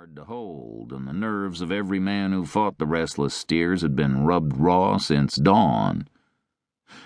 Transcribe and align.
hard 0.00 0.16
to 0.16 0.24
hold, 0.24 0.94
and 0.94 1.06
the 1.06 1.12
nerves 1.12 1.60
of 1.60 1.70
every 1.70 2.00
man 2.00 2.32
who 2.32 2.46
fought 2.46 2.78
the 2.78 2.86
restless 2.86 3.34
steers 3.34 3.82
had 3.82 3.94
been 3.94 4.24
rubbed 4.24 4.56
raw 4.56 4.96
since 4.96 5.36
dawn. 5.36 6.08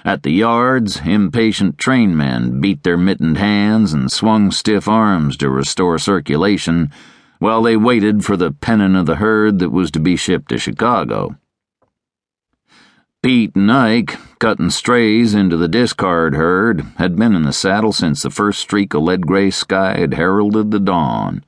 At 0.04 0.22
the 0.22 0.30
yards, 0.30 1.00
impatient 1.00 1.76
trainmen 1.76 2.60
beat 2.60 2.84
their 2.84 2.96
mittened 2.96 3.36
hands 3.36 3.92
and 3.92 4.12
swung 4.12 4.52
stiff 4.52 4.86
arms 4.86 5.36
to 5.38 5.50
restore 5.50 5.98
circulation 5.98 6.92
while 7.40 7.62
they 7.62 7.76
waited 7.76 8.24
for 8.24 8.36
the 8.36 8.52
pennon 8.52 8.94
of 8.94 9.06
the 9.06 9.16
herd 9.16 9.58
that 9.58 9.70
was 9.70 9.90
to 9.90 9.98
be 9.98 10.14
shipped 10.14 10.50
to 10.50 10.58
Chicago. 10.58 11.36
Pete 13.24 13.56
and 13.56 13.72
Ike, 13.72 14.16
cutting 14.38 14.70
strays 14.70 15.34
into 15.34 15.56
the 15.56 15.66
discard 15.66 16.36
herd, 16.36 16.82
had 16.98 17.16
been 17.16 17.34
in 17.34 17.42
the 17.42 17.52
saddle 17.52 17.92
since 17.92 18.22
the 18.22 18.30
first 18.30 18.60
streak 18.60 18.94
of 18.94 19.02
lead 19.02 19.26
gray 19.26 19.50
sky 19.50 19.98
had 19.98 20.14
heralded 20.14 20.70
the 20.70 20.78
dawn. 20.78 21.44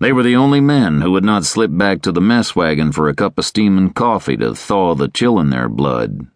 They 0.00 0.12
were 0.12 0.22
the 0.22 0.36
only 0.36 0.60
men 0.60 1.00
who 1.00 1.12
would 1.12 1.24
not 1.24 1.44
slip 1.44 1.70
back 1.72 2.02
to 2.02 2.12
the 2.12 2.20
mess 2.20 2.56
wagon 2.56 2.92
for 2.92 3.08
a 3.08 3.14
cup 3.14 3.38
of 3.38 3.44
steaming 3.44 3.92
coffee 3.92 4.36
to 4.38 4.54
thaw 4.54 4.94
the 4.94 5.08
chill 5.08 5.38
in 5.38 5.50
their 5.50 5.68
blood. 5.68 6.26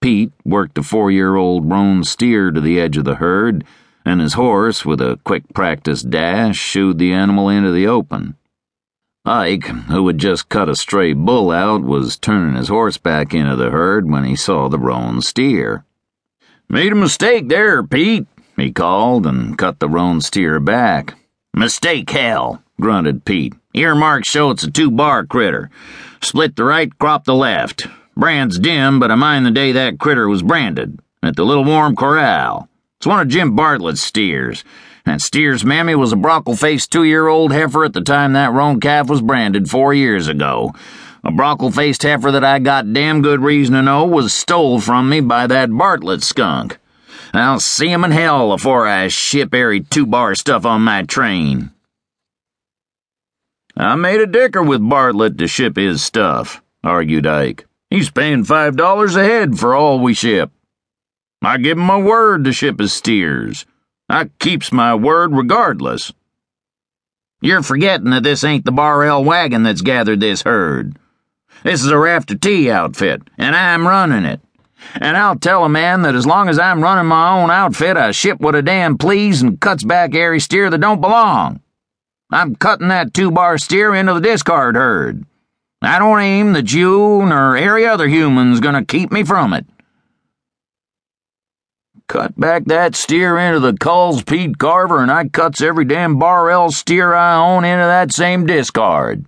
Pete 0.00 0.32
worked 0.44 0.78
a 0.78 0.82
four 0.82 1.10
year 1.10 1.36
old 1.36 1.70
roan 1.70 2.04
steer 2.04 2.50
to 2.50 2.60
the 2.60 2.80
edge 2.80 2.96
of 2.96 3.04
the 3.04 3.16
herd, 3.16 3.64
and 4.04 4.20
his 4.20 4.34
horse, 4.34 4.84
with 4.84 5.00
a 5.00 5.18
quick 5.24 5.42
practice 5.52 6.02
dash, 6.02 6.56
shooed 6.56 6.98
the 6.98 7.12
animal 7.12 7.48
into 7.48 7.72
the 7.72 7.86
open. 7.86 8.36
Ike, 9.24 9.64
who 9.64 10.06
had 10.06 10.18
just 10.18 10.48
cut 10.48 10.68
a 10.68 10.76
stray 10.76 11.12
bull 11.12 11.50
out, 11.50 11.82
was 11.82 12.16
turning 12.16 12.54
his 12.54 12.68
horse 12.68 12.96
back 12.96 13.34
into 13.34 13.56
the 13.56 13.70
herd 13.70 14.08
when 14.08 14.24
he 14.24 14.36
saw 14.36 14.68
the 14.68 14.78
roan 14.78 15.20
steer. 15.20 15.84
Made 16.68 16.92
a 16.92 16.96
mistake 16.96 17.48
there, 17.48 17.82
Pete, 17.82 18.26
he 18.56 18.70
called 18.70 19.26
and 19.26 19.58
cut 19.58 19.80
the 19.80 19.88
roan 19.88 20.20
steer 20.20 20.60
back. 20.60 21.14
Mistake, 21.58 22.10
hell, 22.10 22.62
grunted 22.78 23.24
Pete. 23.24 23.54
Earmarks 23.72 24.28
show 24.28 24.50
it's 24.50 24.64
a 24.64 24.70
two 24.70 24.90
bar 24.90 25.24
critter. 25.24 25.70
Split 26.20 26.54
the 26.54 26.64
right, 26.64 26.90
crop 26.98 27.24
the 27.24 27.34
left. 27.34 27.86
Brand's 28.14 28.58
dim, 28.58 29.00
but 29.00 29.10
I 29.10 29.14
mind 29.14 29.46
the 29.46 29.50
day 29.50 29.72
that 29.72 29.98
critter 29.98 30.28
was 30.28 30.42
branded. 30.42 31.00
At 31.22 31.34
the 31.34 31.46
Little 31.46 31.64
Warm 31.64 31.96
Corral. 31.96 32.68
It's 32.98 33.06
one 33.06 33.20
of 33.20 33.28
Jim 33.28 33.56
Bartlett's 33.56 34.02
steers. 34.02 34.64
That 35.06 35.22
steer's 35.22 35.64
mammy 35.64 35.94
was 35.94 36.12
a 36.12 36.16
brockle 36.16 36.56
faced 36.56 36.92
two 36.92 37.04
year 37.04 37.26
old 37.26 37.52
heifer 37.52 37.86
at 37.86 37.94
the 37.94 38.02
time 38.02 38.34
that 38.34 38.52
roan 38.52 38.78
calf 38.78 39.08
was 39.08 39.22
branded 39.22 39.70
four 39.70 39.94
years 39.94 40.28
ago. 40.28 40.74
A 41.24 41.30
brockle 41.32 41.74
faced 41.74 42.02
heifer 42.02 42.32
that 42.32 42.44
I 42.44 42.58
got 42.58 42.92
damn 42.92 43.22
good 43.22 43.40
reason 43.40 43.74
to 43.76 43.82
know 43.82 44.04
was 44.04 44.34
stole 44.34 44.78
from 44.78 45.08
me 45.08 45.22
by 45.22 45.46
that 45.46 45.70
Bartlett 45.70 46.22
skunk. 46.22 46.76
I'll 47.32 47.60
see 47.60 47.88
him 47.88 48.04
in 48.04 48.10
hell 48.10 48.52
afore 48.52 48.86
I 48.86 49.08
ship 49.08 49.54
airy 49.54 49.80
two 49.80 50.06
bar 50.06 50.34
stuff 50.34 50.64
on 50.64 50.82
my 50.82 51.02
train. 51.02 51.72
I 53.76 53.94
made 53.94 54.20
a 54.20 54.26
dicker 54.26 54.62
with 54.62 54.88
Bartlett 54.88 55.36
to 55.38 55.46
ship 55.46 55.76
his 55.76 56.02
stuff, 56.02 56.62
argued 56.82 57.26
Ike. 57.26 57.66
He's 57.90 58.10
paying 58.10 58.44
five 58.44 58.76
dollars 58.76 59.16
a 59.16 59.24
head 59.24 59.58
for 59.58 59.74
all 59.74 60.00
we 60.00 60.14
ship. 60.14 60.50
I 61.42 61.58
give 61.58 61.78
him 61.78 61.84
my 61.84 61.98
word 61.98 62.44
to 62.44 62.52
ship 62.52 62.78
his 62.78 62.92
steers. 62.92 63.66
I 64.08 64.30
keeps 64.38 64.72
my 64.72 64.94
word 64.94 65.32
regardless. 65.32 66.12
You're 67.42 67.62
forgetting 67.62 68.10
that 68.10 68.22
this 68.22 68.44
ain't 68.44 68.64
the 68.64 68.72
Bar-L 68.72 69.22
wagon 69.22 69.62
that's 69.62 69.82
gathered 69.82 70.20
this 70.20 70.42
herd. 70.42 70.98
This 71.62 71.82
is 71.82 71.90
a 71.90 71.98
Rafter 71.98 72.34
T 72.36 72.70
outfit, 72.70 73.22
and 73.36 73.54
I'm 73.54 73.86
running 73.86 74.24
it. 74.24 74.40
And 74.94 75.16
I'll 75.16 75.38
tell 75.38 75.64
a 75.64 75.68
man 75.68 76.02
that 76.02 76.14
as 76.14 76.26
long 76.26 76.48
as 76.48 76.58
I'm 76.58 76.82
running 76.82 77.06
my 77.06 77.40
own 77.40 77.50
outfit, 77.50 77.96
I 77.96 78.12
ship 78.12 78.40
what 78.40 78.54
a 78.54 78.62
damn 78.62 78.96
please 78.98 79.42
and 79.42 79.60
cuts 79.60 79.84
back 79.84 80.14
airy 80.14 80.40
steer 80.40 80.70
that 80.70 80.80
don't 80.80 81.00
belong. 81.00 81.60
I'm 82.30 82.56
cutting 82.56 82.88
that 82.88 83.14
two 83.14 83.30
bar 83.30 83.58
steer 83.58 83.94
into 83.94 84.14
the 84.14 84.20
discard 84.20 84.74
herd. 84.74 85.24
I 85.82 85.98
don't 85.98 86.20
aim 86.20 86.54
that 86.54 86.72
you 86.72 87.24
nor 87.24 87.56
every 87.56 87.86
other 87.86 88.08
human's 88.08 88.60
gonna 88.60 88.84
keep 88.84 89.12
me 89.12 89.22
from 89.22 89.52
it. 89.52 89.66
Cut 92.08 92.38
back 92.38 92.66
that 92.66 92.94
steer 92.94 93.36
into 93.36 93.58
the 93.58 93.76
culls, 93.76 94.22
Pete 94.22 94.58
Carver, 94.58 95.02
and 95.02 95.10
I 95.10 95.28
cuts 95.28 95.60
every 95.60 95.84
damn 95.84 96.18
Bar-L 96.18 96.70
steer 96.70 97.12
I 97.14 97.34
own 97.34 97.64
into 97.64 97.84
that 97.84 98.12
same 98.12 98.46
discard. 98.46 99.26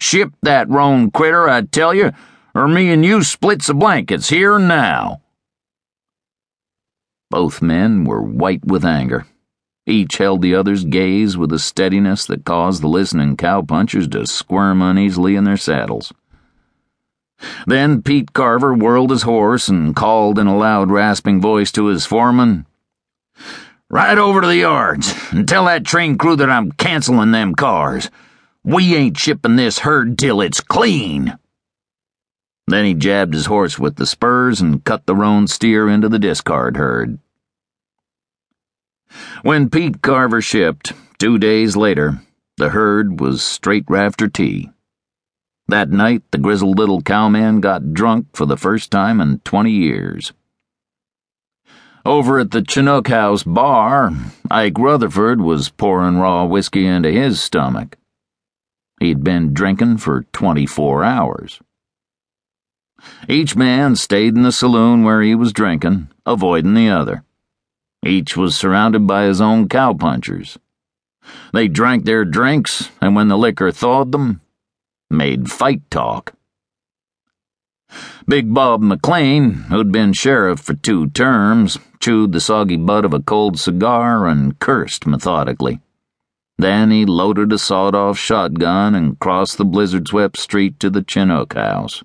Ship 0.00 0.30
that 0.42 0.68
roan 0.68 1.10
critter, 1.10 1.48
I 1.48 1.62
tell 1.62 1.94
you, 1.94 2.12
or 2.58 2.68
me 2.68 2.90
and 2.90 3.04
you 3.04 3.22
splits 3.22 3.68
the 3.68 3.74
blankets 3.74 4.28
here 4.28 4.56
and 4.56 4.66
now. 4.66 5.22
Both 7.30 7.62
men 7.62 8.04
were 8.04 8.22
white 8.22 8.64
with 8.64 8.84
anger. 8.84 9.26
Each 9.86 10.16
held 10.18 10.42
the 10.42 10.54
other's 10.54 10.84
gaze 10.84 11.36
with 11.36 11.52
a 11.52 11.58
steadiness 11.58 12.26
that 12.26 12.44
caused 12.44 12.82
the 12.82 12.88
listening 12.88 13.36
cowpunchers 13.36 14.10
to 14.12 14.26
squirm 14.26 14.82
uneasily 14.82 15.36
in 15.36 15.44
their 15.44 15.56
saddles. 15.56 16.12
Then 17.66 18.02
Pete 18.02 18.32
Carver 18.32 18.74
whirled 18.74 19.10
his 19.10 19.22
horse 19.22 19.68
and 19.68 19.94
called 19.94 20.38
in 20.38 20.46
a 20.46 20.56
loud, 20.56 20.90
rasping 20.90 21.40
voice 21.40 21.70
to 21.72 21.86
his 21.86 22.04
foreman, 22.04 22.66
Ride 23.90 24.18
over 24.18 24.42
to 24.42 24.46
the 24.46 24.56
yards 24.56 25.14
and 25.30 25.48
tell 25.48 25.64
that 25.64 25.86
train 25.86 26.18
crew 26.18 26.36
that 26.36 26.50
I'm 26.50 26.72
canceling 26.72 27.30
them 27.30 27.54
cars. 27.54 28.10
We 28.62 28.94
ain't 28.94 29.16
shipping 29.16 29.56
this 29.56 29.78
herd 29.78 30.18
till 30.18 30.42
it's 30.42 30.60
clean. 30.60 31.38
Then 32.68 32.84
he 32.84 32.92
jabbed 32.92 33.32
his 33.32 33.46
horse 33.46 33.78
with 33.78 33.96
the 33.96 34.04
spurs 34.04 34.60
and 34.60 34.84
cut 34.84 35.06
the 35.06 35.14
roan 35.14 35.46
steer 35.46 35.88
into 35.88 36.06
the 36.06 36.18
discard 36.18 36.76
herd. 36.76 37.18
When 39.42 39.70
Pete 39.70 40.02
Carver 40.02 40.42
shipped, 40.42 40.92
two 41.18 41.38
days 41.38 41.76
later, 41.76 42.20
the 42.58 42.68
herd 42.68 43.20
was 43.20 43.42
straight 43.42 43.86
Rafter 43.88 44.28
T. 44.28 44.68
That 45.66 45.88
night, 45.88 46.22
the 46.30 46.36
grizzled 46.36 46.78
little 46.78 47.00
cowman 47.00 47.60
got 47.60 47.94
drunk 47.94 48.26
for 48.34 48.44
the 48.44 48.58
first 48.58 48.90
time 48.90 49.18
in 49.18 49.38
twenty 49.40 49.72
years. 49.72 50.34
Over 52.04 52.38
at 52.38 52.50
the 52.50 52.62
Chinook 52.62 53.08
House 53.08 53.44
bar, 53.44 54.12
Ike 54.50 54.78
Rutherford 54.78 55.40
was 55.40 55.70
pouring 55.70 56.18
raw 56.18 56.44
whiskey 56.44 56.86
into 56.86 57.10
his 57.10 57.40
stomach. 57.40 57.96
He'd 59.00 59.24
been 59.24 59.54
drinking 59.54 59.98
for 59.98 60.24
24 60.32 61.04
hours. 61.04 61.60
Each 63.28 63.54
man 63.54 63.96
stayed 63.96 64.36
in 64.36 64.42
the 64.42 64.52
saloon 64.52 65.04
where 65.04 65.22
he 65.22 65.34
was 65.34 65.52
drinking, 65.52 66.08
avoiding 66.26 66.74
the 66.74 66.88
other. 66.88 67.24
Each 68.04 68.36
was 68.36 68.56
surrounded 68.56 69.06
by 69.06 69.24
his 69.24 69.40
own 69.40 69.68
cowpunchers. 69.68 70.56
They 71.52 71.68
drank 71.68 72.04
their 72.04 72.24
drinks, 72.24 72.90
and 73.00 73.14
when 73.14 73.28
the 73.28 73.38
liquor 73.38 73.70
thawed 73.70 74.12
them, 74.12 74.40
made 75.10 75.50
fight 75.50 75.82
talk. 75.90 76.34
Big 78.26 78.52
Bob 78.52 78.82
McLean, 78.82 79.54
who'd 79.70 79.90
been 79.90 80.12
sheriff 80.12 80.60
for 80.60 80.74
two 80.74 81.08
terms, 81.10 81.78
chewed 82.00 82.32
the 82.32 82.40
soggy 82.40 82.76
butt 82.76 83.04
of 83.04 83.14
a 83.14 83.20
cold 83.20 83.58
cigar 83.58 84.26
and 84.26 84.58
cursed 84.58 85.06
methodically. 85.06 85.80
Then 86.58 86.90
he 86.90 87.06
loaded 87.06 87.52
a 87.52 87.58
sawed 87.58 87.94
off 87.94 88.18
shotgun 88.18 88.94
and 88.94 89.18
crossed 89.18 89.58
the 89.58 89.64
blizzard 89.64 90.08
swept 90.08 90.36
street 90.36 90.78
to 90.80 90.90
the 90.90 91.02
Chinook 91.02 91.54
house. 91.54 92.02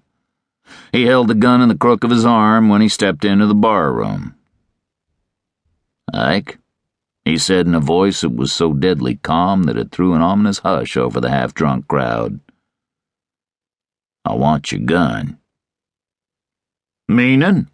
He 0.91 1.06
held 1.06 1.28
the 1.28 1.35
gun 1.35 1.61
in 1.61 1.69
the 1.69 1.78
crook 1.78 2.03
of 2.03 2.11
his 2.11 2.25
arm 2.25 2.69
when 2.69 2.81
he 2.81 2.89
stepped 2.89 3.25
into 3.25 3.47
the 3.47 3.56
bar 3.56 3.91
room. 3.91 4.35
Ike, 6.13 6.59
he 7.25 7.38
said 7.38 7.66
in 7.66 7.73
a 7.73 7.79
voice 7.79 8.22
that 8.22 8.35
was 8.35 8.51
so 8.51 8.73
deadly 8.73 9.16
calm 9.16 9.63
that 9.63 9.78
it 9.78 9.91
threw 9.91 10.13
an 10.13 10.22
ominous 10.22 10.59
hush 10.59 10.97
over 10.97 11.19
the 11.19 11.29
half 11.29 11.53
drunk 11.53 11.88
crowd. 11.88 12.39
I 14.25 14.35
want 14.35 14.72
your 14.72 14.81
gun. 14.81 15.39
Meaning? 17.07 17.67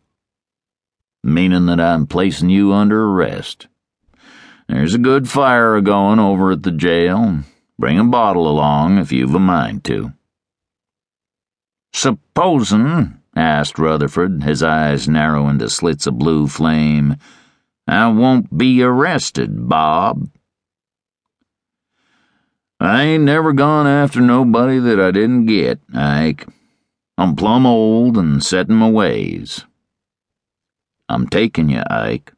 Meaning 1.24 1.66
that 1.66 1.80
I'm 1.80 2.08
placing 2.08 2.50
you 2.50 2.74
under 2.74 3.06
arrest. 3.06 3.68
There's 4.68 4.94
a 4.94 5.00
good 5.00 5.30
fire 5.30 5.76
a 5.76 5.82
going 5.82 6.20
over 6.20 6.52
at 6.52 6.64
the 6.64 6.72
jail. 6.72 7.40
Bring 7.78 8.00
a 8.00 8.04
bottle 8.04 8.48
along 8.48 8.98
if 8.98 9.12
you've 9.12 9.34
a 9.34 9.40
mind 9.40 9.84
to. 9.86 10.14
Supposin', 11.94 13.20
asked 13.36 13.80
Rutherford, 13.80 14.44
his 14.44 14.64
eyes 14.64 15.08
narrowing 15.08 15.60
to 15.60 15.70
slits 15.70 16.08
of 16.08 16.18
blue 16.18 16.48
flame, 16.48 17.16
I 17.88 18.08
won't 18.08 18.56
be 18.56 18.84
arrested, 18.84 19.68
Bob. 19.68 20.30
I 22.80 23.04
ain't 23.04 23.24
never 23.24 23.52
gone 23.52 23.88
after 23.88 24.22
nobody 24.22 24.80
that 24.80 25.00
I 25.00 25.12
didn't 25.12 25.48
get, 25.48 25.80
Ike. 25.94 26.48
I'm 27.18 27.36
plumb 27.36 27.66
old 27.66 28.18
and 28.18 28.44
set 28.44 28.70
in 28.70 28.76
my 28.76 28.90
ways. 28.90 29.66
I'm 31.10 31.28
taking 31.28 31.70
you, 31.70 31.84
Ike. 31.90 32.32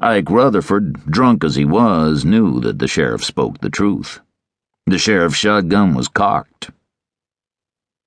Ike 0.00 0.30
Rutherford, 0.30 1.06
drunk 1.06 1.42
as 1.42 1.56
he 1.56 1.64
was, 1.64 2.24
knew 2.24 2.60
that 2.60 2.78
the 2.78 2.86
sheriff 2.86 3.24
spoke 3.24 3.60
the 3.60 3.70
truth. 3.70 4.20
The 4.86 4.98
sheriff's 4.98 5.36
shotgun 5.36 5.94
was 5.94 6.06
cocked. 6.06 6.70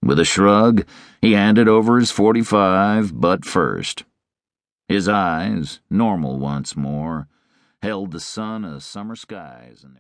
With 0.08 0.20
a 0.20 0.24
shrug, 0.24 0.86
he 1.20 1.34
handed 1.34 1.68
over 1.68 2.00
his 2.00 2.12
45, 2.12 3.20
butt 3.20 3.44
first. 3.44 4.06
His 4.88 5.10
eyes, 5.10 5.82
normal 5.90 6.40
once 6.40 6.78
more, 6.78 7.28
held 7.82 8.14
the 8.14 8.22
sun 8.22 8.64
of 8.64 8.84
summer 8.84 9.18
skies 9.18 9.84
in 9.84 9.90
their 9.90 9.96